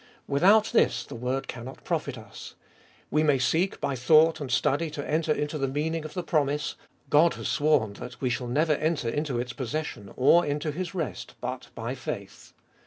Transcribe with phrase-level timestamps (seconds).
[0.27, 2.55] Without this the word cannot profit us.
[3.11, 6.75] We may seek by thought and study to enter into the meaning of the promise—
[7.11, 11.35] God has sworn that we never shall enter into its possession, or into His rest,
[11.39, 12.53] but by faith.